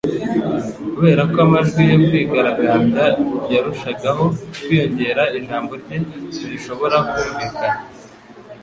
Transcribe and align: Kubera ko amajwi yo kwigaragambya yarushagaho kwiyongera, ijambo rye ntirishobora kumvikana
Kubera 0.93 1.21
ko 1.31 1.37
amajwi 1.45 1.81
yo 1.89 1.97
kwigaragambya 2.05 3.05
yarushagaho 3.53 4.25
kwiyongera, 4.63 5.23
ijambo 5.39 5.71
rye 5.81 5.97
ntirishobora 6.31 6.97
kumvikana 7.09 7.79